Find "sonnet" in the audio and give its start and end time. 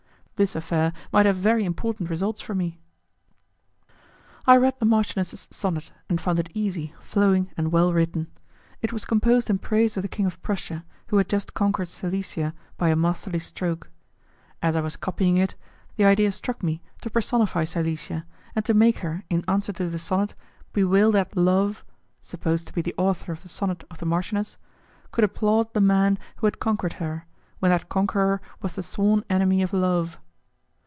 5.51-5.91, 19.99-20.33, 23.49-23.83